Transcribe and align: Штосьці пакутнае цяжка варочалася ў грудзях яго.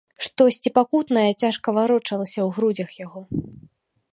Штосьці 0.27 0.69
пакутнае 0.77 1.27
цяжка 1.41 1.67
варочалася 1.79 2.39
ў 2.47 2.49
грудзях 2.57 2.89
яго. 3.05 3.21